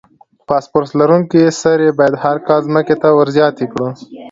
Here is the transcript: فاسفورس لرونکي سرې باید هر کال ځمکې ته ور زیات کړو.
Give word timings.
فاسفورس 0.47 0.91
لرونکي 0.99 1.43
سرې 1.61 1.89
باید 1.99 2.13
هر 2.23 2.37
کال 2.47 2.59
ځمکې 2.67 2.95
ته 3.01 3.07
ور 3.15 3.27
زیات 3.35 3.55
کړو. 3.71 3.87